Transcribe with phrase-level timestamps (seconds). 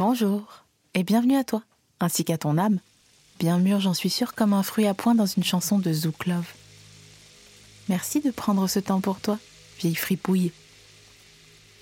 [0.00, 0.64] Bonjour
[0.94, 1.62] et bienvenue à toi,
[2.00, 2.78] ainsi qu'à ton âme.
[3.38, 6.24] Bien mûr, j'en suis sûre, comme un fruit à point dans une chanson de Zouk
[6.24, 6.50] Love.
[7.90, 9.38] Merci de prendre ce temps pour toi,
[9.78, 10.52] vieille fripouille.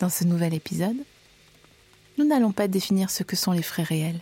[0.01, 0.97] Dans ce nouvel épisode,
[2.19, 4.21] nous n'allons pas définir ce que sont les frais réels.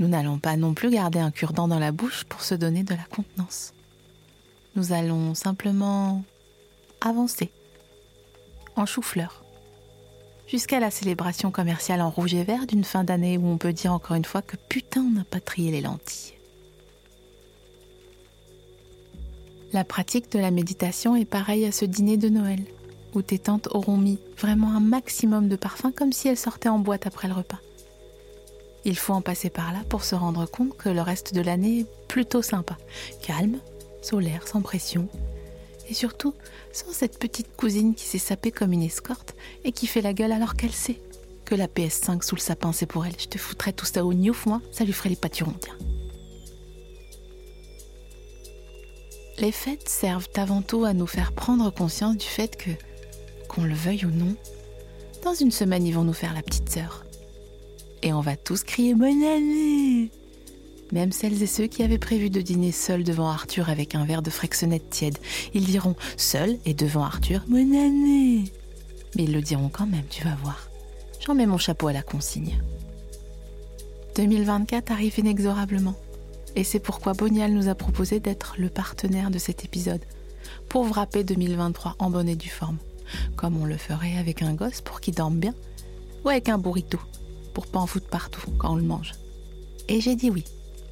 [0.00, 2.96] Nous n'allons pas non plus garder un cure-dent dans la bouche pour se donner de
[2.96, 3.74] la contenance.
[4.74, 6.24] Nous allons simplement
[7.00, 7.52] avancer
[8.74, 9.44] en chou-fleur
[10.48, 13.92] jusqu'à la célébration commerciale en rouge et vert d'une fin d'année où on peut dire
[13.92, 16.34] encore une fois que putain n'a pas trié les lentilles.
[19.72, 22.60] La pratique de la méditation est pareille à ce dîner de Noël,
[23.14, 26.78] où tes tantes auront mis vraiment un maximum de parfum comme si elles sortaient en
[26.78, 27.60] boîte après le repas.
[28.86, 31.80] Il faut en passer par là pour se rendre compte que le reste de l'année
[31.80, 32.78] est plutôt sympa,
[33.22, 33.58] calme,
[34.00, 35.08] solaire, sans pression,
[35.88, 36.34] et surtout
[36.72, 40.32] sans cette petite cousine qui s'est sapée comme une escorte et qui fait la gueule
[40.32, 41.00] alors qu'elle sait
[41.44, 43.18] que la PS5 sous le sapin c'est pour elle.
[43.18, 45.78] Je te foutrais tout ça au niouf, moi, ça lui ferait les pâturons, tiens.
[49.38, 52.70] Les fêtes servent avant tout à nous faire prendre conscience du fait que,
[53.48, 54.34] qu'on le veuille ou non,
[55.22, 57.04] dans une semaine ils vont nous faire la petite sœur.
[58.02, 60.10] Et on va tous crier bonne année
[60.92, 64.22] même celles et ceux qui avaient prévu de dîner seuls devant Arthur avec un verre
[64.22, 65.18] de frexonnette tiède,
[65.54, 68.44] ils diront seuls et devant Arthur Bonne année
[69.16, 70.68] Mais ils le diront quand même, tu vas voir.
[71.24, 72.60] J'en mets mon chapeau à la consigne.
[74.16, 75.94] 2024 arrive inexorablement.
[76.56, 80.00] Et c'est pourquoi Bonial nous a proposé d'être le partenaire de cet épisode,
[80.68, 82.78] pour wrapper 2023 en bonne et due forme,
[83.36, 85.54] comme on le ferait avec un gosse pour qu'il dorme bien,
[86.24, 86.98] ou avec un burrito,
[87.54, 89.12] pour pas en foutre partout quand on le mange.
[89.88, 90.44] Et j'ai dit oui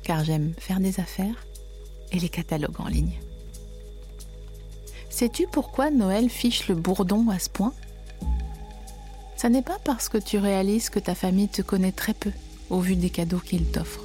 [0.07, 1.45] car j'aime faire des affaires
[2.13, 3.19] et les catalogues en ligne.
[5.11, 7.73] Sais-tu pourquoi Noël fiche le bourdon à ce point?
[9.37, 12.31] Ça n'est pas parce que tu réalises que ta famille te connaît très peu
[12.71, 14.01] au vu des cadeaux qu'il t'offre.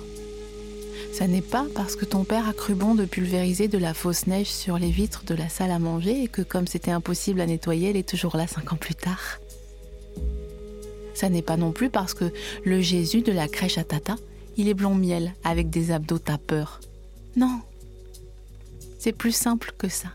[1.13, 4.25] Ça n'est pas parce que ton père a cru bon de pulvériser de la fausse
[4.25, 7.45] neige sur les vitres de la salle à manger et que comme c'était impossible à
[7.45, 9.39] nettoyer, elle est toujours là cinq ans plus tard.
[11.13, 12.33] Ça n'est pas non plus parce que
[12.63, 14.15] le Jésus de la crèche à tata
[14.57, 16.79] il est blond miel avec des abdos tapeurs.
[17.35, 17.61] Non,
[18.99, 20.09] c'est plus simple que ça.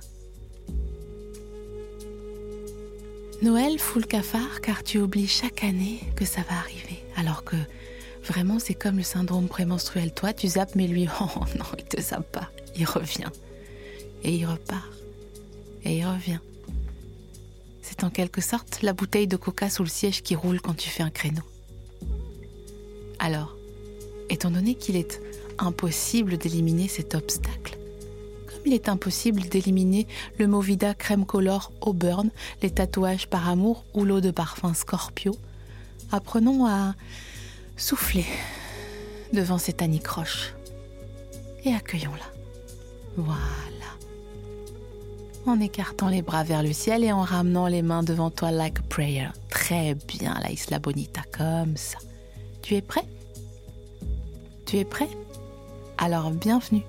[3.42, 7.02] Noël fout le cafard car tu oublies chaque année que ça va arriver.
[7.16, 7.56] Alors que
[8.24, 10.12] vraiment c'est comme le syndrome prémenstruel.
[10.14, 11.26] Toi tu zappes mais lui, oh
[11.58, 12.50] non, il te zappe pas.
[12.76, 13.30] Il revient.
[14.22, 14.90] Et il repart.
[15.84, 16.40] Et il revient.
[17.82, 20.90] C'est en quelque sorte la bouteille de coca sous le siège qui roule quand tu
[20.90, 21.42] fais un créneau.
[23.18, 23.55] Alors,
[24.28, 25.20] étant donné qu'il est
[25.58, 27.78] impossible d'éliminer cet obstacle.
[28.46, 30.06] Comme il est impossible d'éliminer
[30.38, 32.30] le Movida crème color Auburn,
[32.62, 35.36] les tatouages par amour ou l'eau de parfum Scorpio,
[36.12, 36.94] apprenons à
[37.76, 38.26] souffler
[39.32, 40.54] devant cette anicroche
[41.64, 42.32] et accueillons-la.
[43.16, 43.36] Voilà.
[45.46, 48.78] En écartant les bras vers le ciel et en ramenant les mains devant toi like
[48.78, 49.28] a prayer.
[49.48, 51.98] Très bien, la Isla Bonita, comme ça.
[52.62, 53.04] Tu es prêt?
[54.66, 55.08] Tu es prêt?
[55.96, 56.82] Alors bienvenue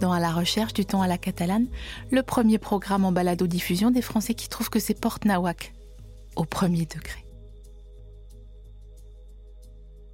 [0.00, 1.66] dans À la recherche du ton à la catalane,
[2.10, 5.72] le premier programme en balado-diffusion des Français qui trouvent que c'est porte nawak
[6.36, 7.24] au premier degré.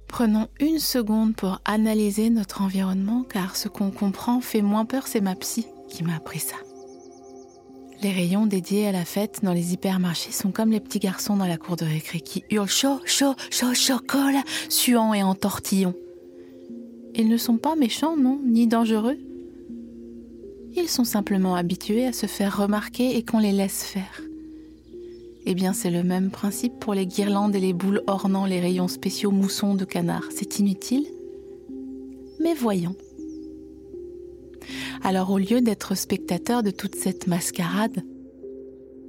[0.07, 5.21] Prenons une seconde pour analyser notre environnement car ce qu'on comprend fait moins peur, c'est
[5.21, 6.55] ma psy qui m'a appris ça.
[8.01, 11.47] Les rayons dédiés à la fête dans les hypermarchés sont comme les petits garçons dans
[11.47, 15.95] la cour de récré qui hurlent chaud, chaud, chaud, chocolat, suant et en tortillon.
[17.15, 19.17] Ils ne sont pas méchants, non, ni dangereux.
[20.75, 24.21] Ils sont simplement habitués à se faire remarquer et qu'on les laisse faire.
[25.45, 28.87] Eh bien, c'est le même principe pour les guirlandes et les boules ornant les rayons
[28.87, 30.25] spéciaux moussons de canard.
[30.29, 31.05] C'est inutile.
[32.39, 32.95] Mais voyons.
[35.03, 38.03] Alors, au lieu d'être spectateur de toute cette mascarade,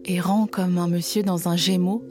[0.05, 2.03] errant comme un monsieur dans un gémeau,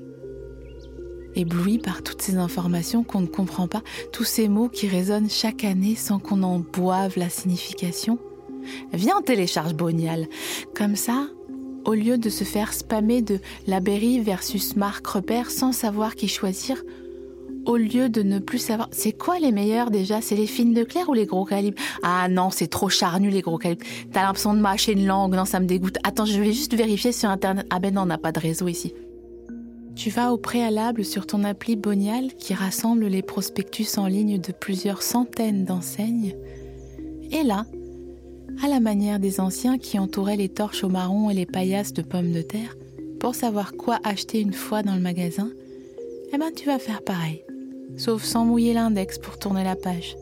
[1.36, 5.64] ébloui par toutes ces informations qu'on ne comprend pas, tous ces mots qui résonnent chaque
[5.64, 8.20] année sans qu'on en boive la signification.
[8.94, 10.28] Viens, télécharge Bonial.
[10.76, 11.28] Comme ça,
[11.84, 16.28] Au lieu de se faire spammer de la Berry versus Marc Repère sans savoir qui
[16.28, 16.84] choisir,
[17.66, 18.88] au lieu de ne plus savoir.
[18.92, 20.22] C'est quoi les meilleurs déjà?
[20.22, 21.82] C'est les fines de clair ou les gros calibres?
[22.04, 23.86] Ah non, c'est trop charnu les gros calibres.
[24.12, 25.98] T'as l'impression de mâcher une langue, non, ça me dégoûte.
[26.04, 27.66] Attends, je vais juste vérifier sur internet.
[27.72, 28.94] Ah ben non, on n'a pas de réseau ici.
[29.96, 34.52] Tu vas au préalable sur ton appli Bonial qui rassemble les prospectus en ligne de
[34.52, 36.36] plusieurs centaines d'enseignes.
[37.32, 37.66] Et là,
[38.64, 42.02] à la manière des anciens qui entouraient les torches au marron et les paillasses de
[42.02, 42.76] pommes de terre,
[43.20, 45.52] pour savoir quoi acheter une fois dans le magasin,
[46.34, 47.44] eh ben tu vas faire pareil
[47.98, 50.16] sauf sans mouiller l'index pour tourner la page.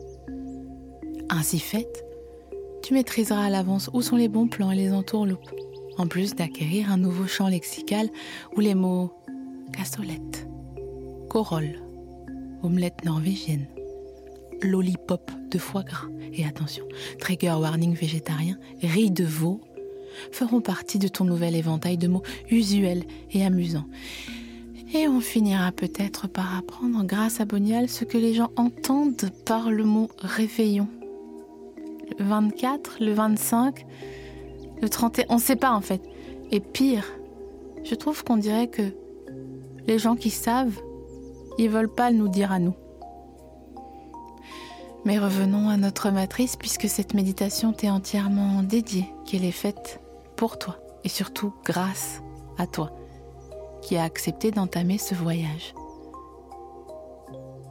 [1.28, 2.04] Ainsi fait,
[2.82, 5.50] tu maîtriseras à l'avance où sont les bons plans et les entourloupes,
[5.98, 8.08] en plus d'acquérir un nouveau champ lexical
[8.56, 9.12] où les mots
[9.72, 10.46] cassolette,
[11.28, 11.80] corolle,
[12.62, 13.66] omelette norvégienne,
[14.62, 16.84] lollipop de foie gras et attention,
[17.18, 19.60] trigger warning végétarien, riz de veau
[20.32, 23.86] feront partie de ton nouvel éventail de mots usuels et amusants.
[24.92, 29.70] Et on finira peut-être par apprendre grâce à Bonial ce que les gens entendent par
[29.70, 30.88] le mot réveillon.
[32.18, 33.86] Le 24, le 25,
[34.82, 36.02] le 31, on ne sait pas en fait.
[36.50, 37.06] Et pire,
[37.84, 38.82] je trouve qu'on dirait que
[39.90, 40.80] les gens qui savent,
[41.58, 42.76] ils veulent pas nous dire à nous.
[45.04, 50.00] Mais revenons à notre matrice puisque cette méditation t'est entièrement dédiée, qu'elle est faite
[50.36, 52.22] pour toi et surtout grâce
[52.56, 52.92] à toi
[53.82, 55.74] qui a accepté d'entamer ce voyage.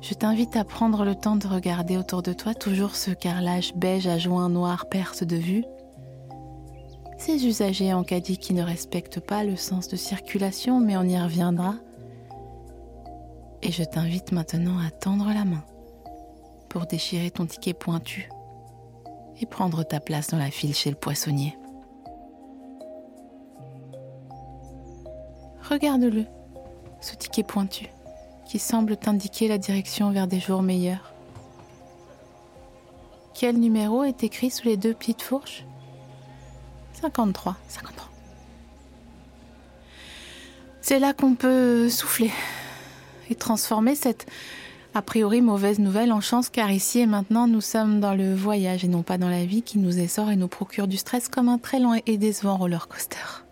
[0.02, 4.08] Je t'invite à prendre le temps de regarder autour de toi toujours ce carrelage beige
[4.08, 5.64] à joints noirs perce de vue,
[7.18, 11.18] ces usagers en caddie qui ne respectent pas le sens de circulation, mais on y
[11.18, 11.76] reviendra.
[13.62, 15.64] Et je t'invite maintenant à tendre la main
[16.70, 18.30] pour déchirer ton ticket pointu
[19.42, 21.58] et prendre ta place dans la file chez le poissonnier.
[25.70, 26.26] Regarde-le,
[27.02, 27.88] ce ticket pointu,
[28.46, 31.14] qui semble t'indiquer la direction vers des jours meilleurs.
[33.34, 35.66] Quel numéro est écrit sous les deux petites fourches?
[36.94, 38.10] 53, 53.
[40.82, 42.32] C'est là qu'on peut souffler
[43.30, 44.26] et transformer cette
[44.96, 48.84] a priori mauvaise nouvelle en chance car ici et maintenant nous sommes dans le voyage
[48.84, 51.48] et non pas dans la vie qui nous essore et nous procure du stress comme
[51.48, 53.46] un très long et décevant roller coaster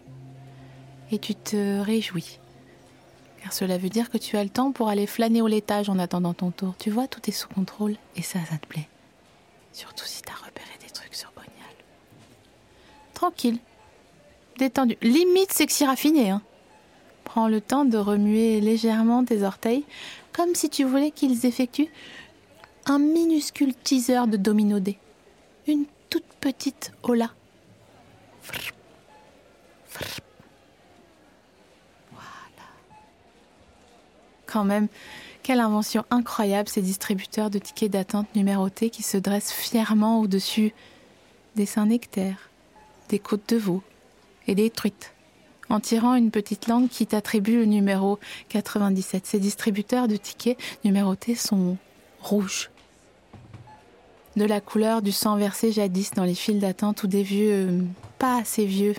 [1.11, 2.39] et tu te réjouis.
[3.41, 5.99] Car cela veut dire que tu as le temps pour aller flâner au laitage en
[5.99, 6.75] attendant ton tour.
[6.79, 8.87] Tu vois, tout est sous contrôle et ça, ça te plaît.
[9.73, 11.51] Surtout si t'as repéré des trucs sur Bonial.
[13.13, 13.59] Tranquille,
[14.57, 16.31] détendu, limite sexy raffiné.
[16.31, 16.41] Hein.
[17.27, 19.83] Prends le temps de remuer légèrement tes orteils
[20.31, 21.91] comme si tu voulais qu'ils effectuent
[22.85, 24.97] un minuscule teaser de domino D.
[25.67, 27.29] Une toute petite hola.
[34.45, 34.87] Quand même,
[35.43, 40.73] quelle invention incroyable ces distributeurs de tickets d'attente numérotés qui se dressent fièrement au-dessus
[41.57, 42.49] des Saint-Nectaire,
[43.09, 43.83] des côtes de veau
[44.47, 45.11] et des truites,
[45.69, 48.19] en tirant une petite langue qui t'attribue le numéro
[48.49, 49.25] 97.
[49.25, 51.77] Ces distributeurs de tickets numérotés sont
[52.21, 52.69] rouges,
[54.37, 57.81] de la couleur du sang versé jadis dans les files d'attente ou des vieux, euh,
[58.19, 58.93] pas assez vieux,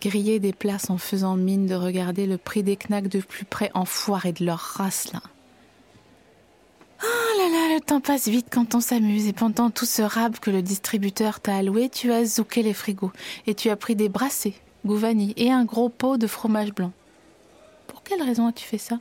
[0.00, 3.70] griller des places en faisant mine de regarder le prix des knacks de plus près,
[3.74, 5.20] enfoirés de leur race là.
[7.04, 10.38] Oh là là, le temps passe vite quand on s'amuse et pendant tout ce rab
[10.38, 13.10] que le distributeur t'a alloué, tu as zouké les frigos
[13.48, 16.92] et tu as pris des brassées, gouvani et un gros pot de fromage blanc.
[17.86, 18.98] Pour quelle raison as-tu fait ça?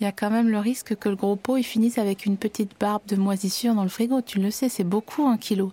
[0.00, 2.36] Il y a quand même le risque que le gros pot y finisse avec une
[2.36, 5.72] petite barbe de moisissure dans le frigo, tu le sais, c'est beaucoup un kilo.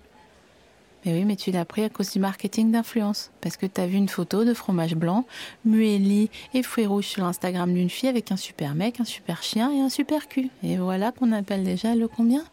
[1.03, 3.31] Mais oui, mais tu l'as pris à cause du marketing d'influence.
[3.41, 5.25] Parce que tu as vu une photo de fromage blanc,
[5.65, 9.71] muesli et fruits rouges sur l'Instagram d'une fille avec un super mec, un super chien
[9.71, 10.49] et un super cul.
[10.61, 12.43] Et voilà qu'on appelle déjà le combien?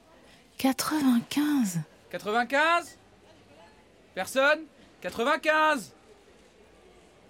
[0.57, 1.81] 95
[2.11, 2.97] 95
[4.15, 4.61] Personne?
[5.01, 5.93] 95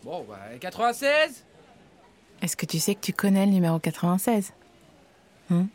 [0.05, 1.45] Bon, bah, 96
[2.41, 4.53] Est-ce que tu sais que tu connais le numéro 96
[5.51, 5.67] hein?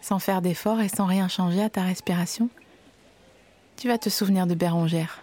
[0.00, 2.48] Sans faire d'effort et sans rien changer à ta respiration?
[3.76, 5.22] Tu vas te souvenir de Bérangère,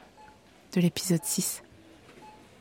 [0.73, 1.63] de l'épisode 6.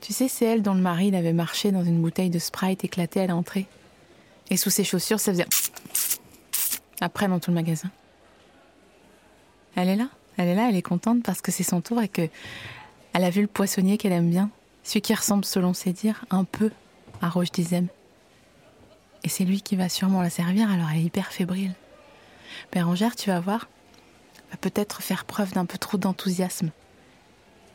[0.00, 3.20] Tu sais, c'est elle dont le mari avait marché dans une bouteille de Sprite éclatée
[3.20, 3.66] à l'entrée.
[4.50, 5.46] Et sous ses chaussures, ça faisait...
[7.00, 7.90] Après, dans tout le magasin.
[9.76, 12.08] Elle est là, elle est là, elle est contente parce que c'est son tour et
[12.08, 12.28] que
[13.18, 14.48] elle a vu le poissonnier qu'elle aime bien,
[14.84, 16.70] celui qui ressemble, selon ses dires, un peu
[17.20, 17.88] à Roche d'Izem.
[19.24, 21.72] Et c'est lui qui va sûrement la servir, alors elle est hyper fébrile.
[22.72, 23.68] Bérangère, tu vas voir,
[24.52, 26.70] va peut-être faire preuve d'un peu trop d'enthousiasme.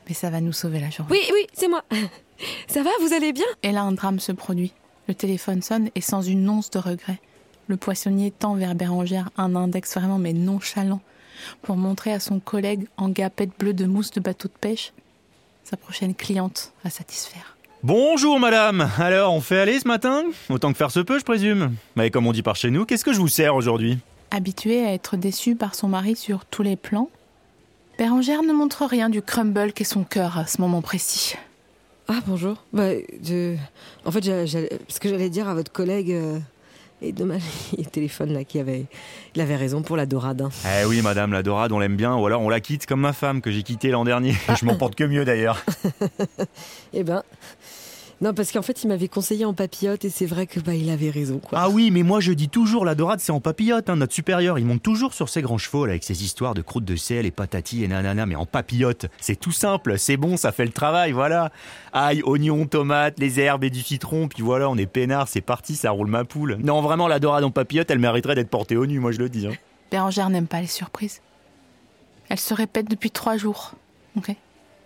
[0.08, 1.12] mais ça va nous sauver la journée.
[1.12, 1.84] Oui, oui, c'est moi.
[2.70, 3.46] Ça va, vous allez bien?
[3.64, 4.72] Et là, un drame se produit.
[5.10, 7.20] Le téléphone sonne et sans une once de regret.
[7.68, 11.02] Le poissonnier tend vers Bérangère un index vraiment mais nonchalant
[11.62, 14.94] pour montrer à son collègue en gapette bleue de mousse de bateau de pêche
[15.64, 17.58] sa prochaine cliente à satisfaire.
[17.84, 20.24] Bonjour madame, alors on fait aller ce matin?
[20.50, 21.76] Autant que faire se peut je présume.
[21.96, 24.00] Mais comme on dit par chez nous, qu'est-ce que je vous sers aujourd'hui?
[24.32, 27.10] Habituée à être déçue par son mari sur tous les plans,
[27.98, 31.36] Bérangère ne montre rien du crumble qu'est son cœur à ce moment précis.
[32.08, 32.64] Ah, bonjour.
[32.74, 32.90] Bah,
[33.24, 33.56] je...
[34.06, 36.12] En fait, ce que j'allais dire à votre collègue...
[36.12, 36.40] euh,
[37.04, 37.42] Et dommage,
[37.78, 38.86] il téléphone là, qui avait...
[39.36, 40.42] Il avait raison pour la dorade.
[40.42, 40.50] hein.
[40.66, 43.14] Eh oui madame, la dorade on l'aime bien, ou alors on la quitte comme ma
[43.14, 44.34] femme que j'ai quittée l'an dernier.
[44.60, 45.64] je m'en porte que mieux d'ailleurs.
[46.94, 47.24] Eh ben...
[48.22, 50.90] Non, parce qu'en fait, il m'avait conseillé en papillote et c'est vrai que bah, il
[50.90, 51.60] avait raison, quoi.
[51.60, 54.60] Ah oui, mais moi je dis toujours la dorade c'est en papillote, hein, notre supérieur,
[54.60, 57.26] il monte toujours sur ses grands chevaux là, avec ses histoires de croûte de sel
[57.26, 59.08] et patati et nanana, mais en papillote.
[59.20, 61.52] C'est tout simple, c'est bon, ça fait le travail, voilà.
[61.92, 65.76] Ail, oignons, tomates, les herbes et du citron, puis voilà, on est peinard, c'est parti,
[65.76, 66.58] ça roule ma poule.
[66.64, 69.30] Non, vraiment, la dorade en papillote, elle mériterait d'être portée au nu, moi je le
[69.30, 69.48] dis.
[69.48, 69.54] Hein.
[69.92, 71.22] Bérangère n'aime pas les surprises.
[72.30, 73.74] Elle se répète depuis trois jours.
[74.18, 74.36] ok?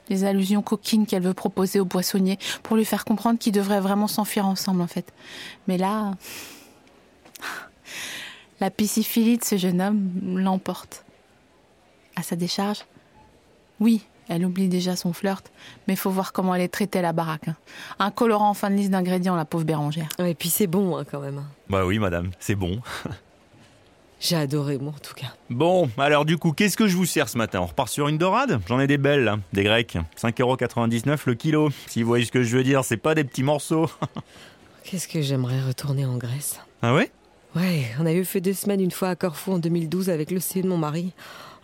[0.09, 4.07] Les allusions coquines qu'elle veut proposer au poissonnier pour lui faire comprendre qu'ils devraient vraiment
[4.07, 5.11] s'enfuir ensemble en fait.
[5.67, 6.11] Mais là,
[8.59, 10.09] la pisciphilie de ce jeune homme
[10.39, 11.03] l'emporte.
[12.15, 12.85] À sa décharge,
[13.79, 15.51] oui, elle oublie déjà son flirt,
[15.87, 17.47] mais faut voir comment elle est traitée à la baraque.
[17.47, 17.55] hein.
[17.99, 20.09] Un colorant en fin de liste d'ingrédients, la pauvre Bérangère.
[20.17, 21.43] Ouais, Et puis c'est bon, hein, quand même.
[21.69, 22.81] Bah oui madame, c'est bon.
[24.19, 25.27] J'ai adoré, moi, en tout cas.
[25.49, 27.61] Bon, alors du coup, qu'est-ce que je vous sers ce matin?
[27.61, 28.59] On repart sur une dorade?
[28.67, 29.97] J'en ai des belles, là, des grecs.
[30.19, 31.69] 5,99€ le kilo.
[31.85, 33.89] Si vous voyez ce que je veux dire, c'est pas des petits morceaux.
[34.83, 36.59] Qu'est-ce que j'aimerais retourner en Grèce?
[36.81, 37.11] Ah ouais?
[37.55, 40.39] Ouais, on a eu fait deux semaines une fois à Corfou en 2012 avec le
[40.39, 41.13] C de mon mari.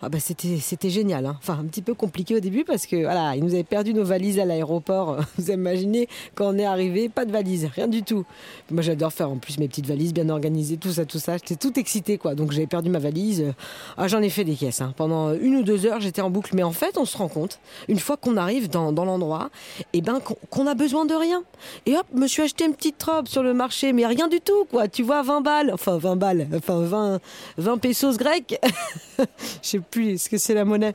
[0.06, 1.36] Ah bah c'était génial, hein.
[1.38, 4.04] enfin un petit peu compliqué au début parce que voilà, ils nous avaient perdu nos
[4.04, 5.16] valises à l'aéroport.
[5.38, 8.26] Vous imaginez quand on est arrivé, pas de valises, rien du tout.
[8.70, 11.38] Moi j'adore faire en plus mes petites valises bien organisées, tout ça, tout ça.
[11.38, 13.54] J'étais tout excitée quoi, donc j'avais perdu ma valise.
[13.96, 14.82] Ah j'en ai fait des caisses.
[14.82, 14.92] hein.
[14.94, 17.58] Pendant une ou deux heures j'étais en boucle, mais en fait on se rend compte
[17.88, 19.48] une fois qu'on arrive dans, dans l'endroit,
[19.94, 21.42] et ben qu'on qu'on a besoin de rien.
[21.86, 24.66] Et hop, me suis acheté une petite robe sur le marché, mais rien du tout,
[24.70, 24.86] quoi.
[24.88, 27.20] Tu vois, 20 balles, enfin 20 balles, enfin 20,
[27.56, 28.58] 20 pesos grecs.
[29.18, 29.24] Je
[29.62, 30.94] sais plus ce que c'est la monnaie.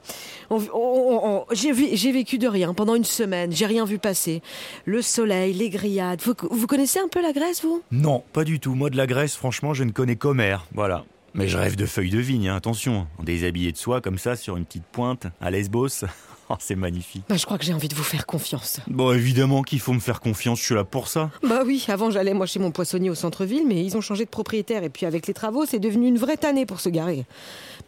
[0.50, 4.42] On- on- on- on- j'ai vécu de rien pendant une semaine, j'ai rien vu passer.
[4.86, 6.22] Le soleil, les grillades.
[6.24, 7.82] Vous, vous connaissez un peu la Grèce, vous?
[7.92, 8.76] Non, pas du tout.
[8.76, 10.66] Moi, de la Grèce, franchement, je ne connais qu'Homère.
[10.74, 11.06] Voilà.
[11.34, 13.08] Mais je rêve de feuilles de vigne, hein, attention.
[13.24, 15.88] Déshabillé de soie, comme ça, sur une petite pointe, à Lesbos.
[16.52, 17.24] Oh, c'est magnifique.
[17.30, 18.80] bah, Je crois que j'ai envie de vous faire confiance.
[18.88, 21.30] Bon, évidemment qu'il faut me faire confiance, je suis là pour ça.
[21.44, 24.30] Bah oui, avant j'allais moi chez mon poissonnier au centre-ville, mais ils ont changé de
[24.32, 27.26] propriétaire et puis avec les travaux, c'est devenu une vraie tannée pour se garer.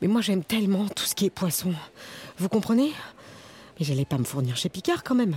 [0.02, 1.74] Mais moi j'aime tellement tout ce qui est poisson.
[2.38, 2.92] Vous comprenez?
[3.80, 5.36] Mais j'allais pas me fournir chez Picard quand même.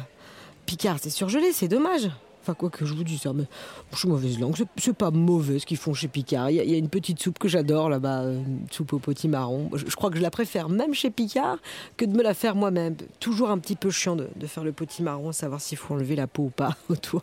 [0.66, 2.10] Picard, c'est surgelé, c'est dommage.
[2.46, 3.44] Enfin, quoi que je vous dis ça, mais
[3.92, 4.54] je suis mauvaise langue.
[4.76, 6.50] C'est- pas mauvais ce qu'ils font chez Picard.
[6.50, 8.92] Il y, a- il y a une petite soupe que j'adore là-bas, euh, une soupe
[8.92, 9.70] au potimarron.
[9.74, 11.56] Je, je crois que je la préfère même chez Picard
[11.96, 12.96] que de me la faire moi-même.
[13.18, 16.26] Toujours un petit peu chiant de, de faire le potimarron, savoir s'il faut enlever la
[16.26, 17.22] peau ou pas autour.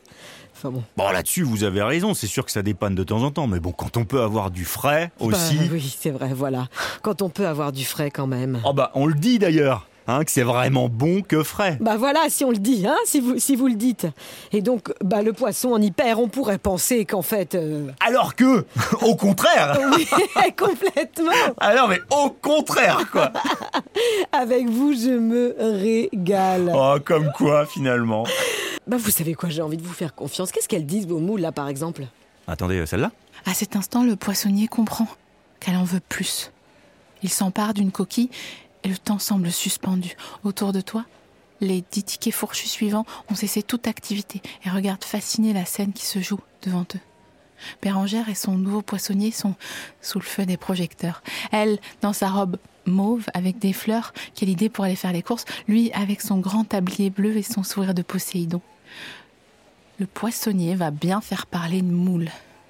[0.53, 0.83] Enfin bon.
[0.97, 3.47] Bon, là-dessus, vous avez raison, c'est sûr que ça dépanne de temps en temps.
[3.47, 5.55] Mais bon, quand on peut avoir du frais aussi.
[5.57, 6.67] Bah, oui, c'est vrai, voilà.
[7.03, 8.59] Quand on peut avoir du frais quand même.
[8.65, 11.77] Oh bah, on le dit d'ailleurs, hein, que c'est vraiment bon que frais.
[11.81, 14.07] Bah voilà, si on le dit, hein, si vous, si vous le dites.
[14.51, 17.55] Et donc, bah le poisson en hyper, on pourrait penser qu'en fait...
[17.55, 18.65] euh, Alors que,
[19.01, 20.07] au contraire Oui,
[20.57, 21.31] complètement.
[21.57, 23.31] Alors, mais au contraire, quoi
[24.31, 26.71] Avec vous, je me régale.
[26.75, 28.25] Oh, comme quoi, finalement.
[28.87, 30.51] Bah vous savez quoi, j'ai envie de vous faire confiance.
[30.51, 32.03] Qu'est-ce qu'elles disent vos moules là, par exemple?
[32.47, 33.11] Attendez, euh, celle-là?
[33.45, 35.07] À cet instant, le poissonnier comprend
[35.59, 36.51] qu'elle en veut plus.
[37.23, 38.29] Il s'empare d'une coquille
[38.83, 40.15] et le temps semble suspendu.
[40.43, 41.05] Autour de toi,
[41.59, 46.05] les dix tickets fourchus suivants ont cessé toute activité et regardent fascinés la scène qui
[46.05, 46.99] se joue devant eux.
[47.81, 49.55] Bérangère et son nouveau poissonnier sont
[50.01, 51.21] sous le feu des projecteurs.
[51.51, 52.57] Elle, dans sa robe
[52.87, 56.63] mauve avec des fleurs, quelle idée pour aller faire les courses, lui avec son grand
[56.63, 58.61] tablier bleu et son sourire de Poséidon.
[59.99, 62.29] Le poissonnier va bien faire parler une moule.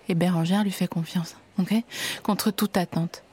[0.09, 1.73] Et Bérangère lui fait confiance, ok?
[2.23, 3.23] Contre toute attente.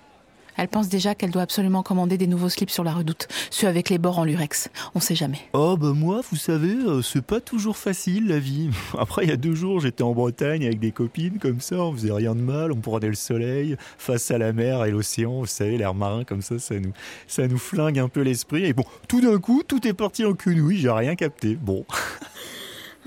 [0.59, 3.91] Elle pense déjà qu'elle doit absolument commander des nouveaux slips sur la redoute, ceux avec
[3.91, 4.69] les bords en lurex.
[4.97, 5.39] On sait jamais.
[5.53, 8.71] Oh bah moi, vous savez, euh, c'est pas toujours facile la vie.
[8.99, 11.93] Après, il y a deux jours, j'étais en Bretagne avec des copines comme ça, on
[11.93, 15.47] faisait rien de mal, on prenait le soleil face à la mer et l'océan, vous
[15.47, 16.93] savez, l'air marin comme ça, ça nous,
[17.29, 18.65] ça flingue un peu l'esprit.
[18.65, 21.55] Et bon, tout d'un coup, tout est parti en quenouille, j'ai rien capté.
[21.55, 21.85] Bon.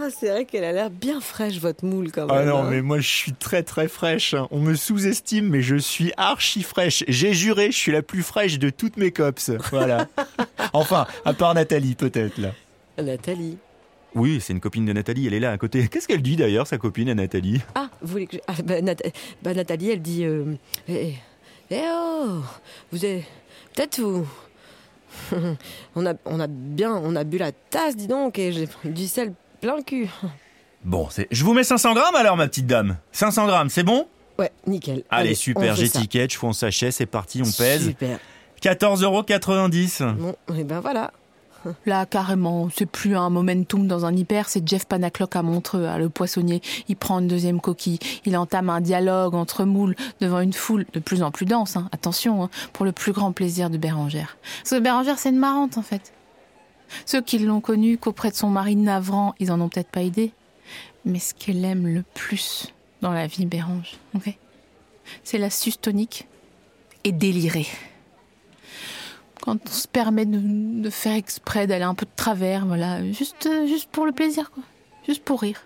[0.03, 2.35] Ah, c'est vrai qu'elle a l'air bien fraîche, votre moule, quand même.
[2.35, 2.67] Ah non, hein.
[2.71, 4.33] mais moi je suis très très fraîche.
[4.49, 7.03] On me sous-estime, mais je suis archi fraîche.
[7.07, 9.51] J'ai juré, je suis la plus fraîche de toutes mes cops.
[9.69, 10.07] Voilà.
[10.73, 12.51] enfin, à part Nathalie peut-être là.
[12.97, 13.59] Nathalie.
[14.15, 15.87] Oui, c'est une copine de Nathalie, elle est là à côté.
[15.87, 17.61] Qu'est-ce qu'elle dit d'ailleurs, sa copine à Nathalie?
[17.75, 18.41] Ah, vous voulez que je...
[18.47, 18.75] ah, bah,
[19.43, 20.25] bah, Nathalie, elle dit...
[20.25, 20.55] euh,
[20.89, 21.13] Eh
[21.69, 22.41] eh oh
[22.91, 23.23] Vous êtes...
[23.75, 24.27] Peut-être vous...
[25.95, 26.93] on, a, on a bien...
[26.93, 30.09] On a bu la tasse, dis donc, et j'ai du sel plein le cul.
[30.83, 31.27] Bon, c'est...
[31.31, 34.07] je vous mets 500 grammes alors, ma petite dame 500 grammes, c'est bon?
[34.39, 35.03] Ouais, nickel.
[35.09, 37.85] Allez, super, j'étiquette, je fous en sachet, c'est parti, on pèse.
[37.85, 38.19] Super.
[38.61, 40.13] 14,90€.
[40.15, 41.11] Bon, et ben voilà.
[41.85, 45.99] Là, carrément, c'est plus un momentum dans un hyper, c'est Jeff Panaclock à Montreux, hein,
[45.99, 46.61] le poissonnier.
[46.87, 50.99] Il prend une deuxième coquille, il entame un dialogue entre moules devant une foule de
[50.99, 54.37] plus en plus dense, hein, attention, hein, pour le plus grand plaisir de Bérangère.
[54.63, 56.13] Parce que Bérangère, c'est une marrante, en fait.
[57.05, 60.31] Ceux qui l'ont connue qu'auprès de son mari navrant, ils en ont peut-être pas idée.
[61.05, 63.95] Mais ce qu'elle aime le plus dans la vie, Bérange,
[65.23, 66.27] c'est l'astuce tonique
[67.03, 67.67] et délirer
[69.41, 70.39] quand on se permet de,
[70.81, 74.63] de faire exprès d'aller un peu de travers, voilà, juste, juste pour le plaisir, quoi.
[75.05, 75.65] Juste pour rire.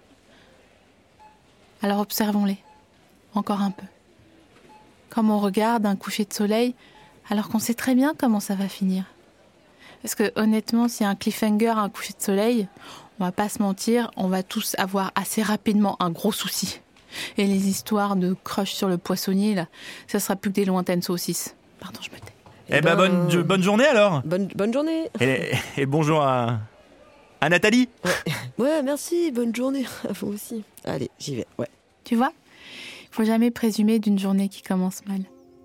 [1.82, 2.58] Alors observons-les,
[3.34, 3.86] encore un peu.
[5.10, 6.74] Comme on regarde un coucher de soleil,
[7.30, 9.04] alors qu'on sait très bien comment ça va finir.
[10.06, 12.68] Parce que honnêtement, s'il y a un cliffhanger, un coucher de soleil,
[13.20, 16.80] on va pas se mentir, on va tous avoir assez rapidement un gros souci.
[17.40, 19.66] Et les histoires de crush sur le poissonnier, là,
[20.06, 21.56] ça sera plus que des lointaines saucisses.
[21.80, 22.34] Pardon, je me tais.
[22.70, 25.10] Eh ben, bonne, jo- bonne journée alors Bonne, bonne journée.
[25.22, 26.60] et, et bonjour à,
[27.42, 27.90] à Nathalie
[28.60, 30.64] Ouais, merci, bonne journée à vous aussi.
[30.84, 31.70] Allez, j'y vais, ouais.
[32.04, 32.32] Tu vois
[33.06, 35.22] Il faut jamais présumer d'une journée qui commence mal.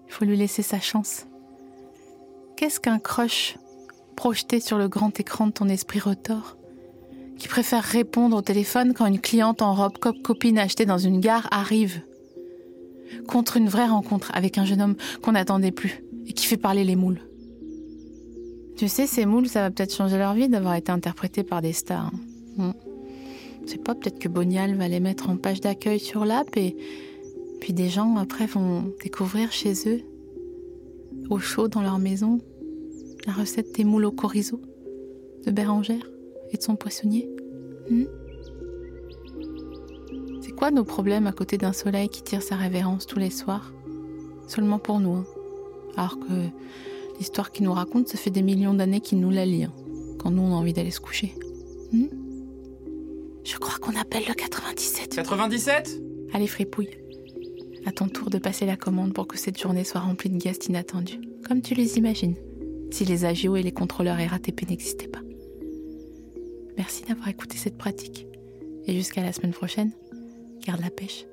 [0.09, 1.27] Il faut lui laisser sa chance.
[2.57, 3.57] Qu'est-ce qu'un crush?
[4.21, 6.59] Projeté sur le grand écran de ton esprit retors
[7.39, 11.21] Qui préfère répondre au téléphone quand une cliente en robe cop copine achetée dans une
[11.21, 12.03] gare arrive
[13.27, 16.85] Contre une vraie rencontre avec un jeune homme qu'on n'attendait plus et qui fait parler
[16.85, 17.23] les moules.
[18.77, 21.73] Tu sais, ces moules, ça va peut-être changer leur vie d'avoir été interprétés par des
[21.73, 22.11] stars.
[22.59, 22.75] hein.
[23.65, 26.77] Sais pas, peut-être que Bonial va les mettre en page d'accueil sur l'app et
[27.63, 30.03] puis des gens après vont découvrir chez eux,
[31.31, 32.39] au chaud dans leur maison,
[33.27, 34.61] la recette des moules au chorizo
[35.45, 36.07] de Bérangère
[36.53, 37.29] et de son poissonnier.
[37.91, 38.05] Hmm
[40.43, 43.73] C'est quoi nos problèmes à côté d'un soleil qui tire sa révérence tous les soirs?
[44.47, 45.13] Seulement pour nous.
[45.15, 45.27] hein.
[45.97, 46.33] Alors que
[47.19, 49.73] l'histoire qu'il nous raconte, ça fait des millions d'années qu'il nous la lit, hein,
[50.19, 51.35] quand nous on a envie d'aller se coucher.
[51.93, 52.07] Hmm
[53.43, 55.15] je crois qu'on appelle le 97.
[55.17, 56.01] 97
[56.35, 56.91] Allez, fripouille.
[57.87, 60.67] À ton tour de passer la commande pour que cette journée soit remplie de guests
[60.69, 62.37] inattendus, comme tu les imagines,
[62.91, 65.21] si les agios et les contrôleurs RATP n'existaient pas.
[66.77, 68.27] Merci d'avoir écouté cette pratique.
[68.87, 69.93] Et jusqu'à la semaine prochaine,
[70.67, 71.27] garde la pêche.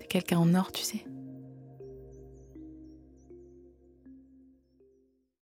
[0.00, 1.04] T'es quelqu'un en or, tu sais.